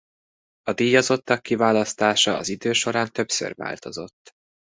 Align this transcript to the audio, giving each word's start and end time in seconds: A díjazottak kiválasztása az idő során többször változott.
A 0.63 0.73
díjazottak 0.73 1.41
kiválasztása 1.41 2.37
az 2.37 2.49
idő 2.49 2.73
során 2.73 3.11
többször 3.11 3.55
változott. 3.55 4.31